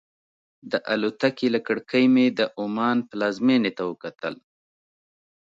[0.71, 4.35] د الوتکې له کړکۍ مې د عمان پلازمېنې ته وکتل.